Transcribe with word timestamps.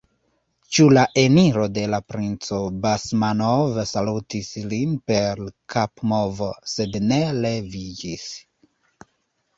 Ĉu 0.75 0.85
la 0.97 1.01
eniro 1.23 1.65
de 1.73 1.83
la 1.93 1.99
princo 2.13 2.61
Basmanov 2.85 3.77
salutis 3.91 4.49
lin 4.73 4.95
per 5.13 5.45
kapmovo, 5.75 6.51
sed 6.75 7.01
ne 7.13 7.23
leviĝis. 7.47 8.29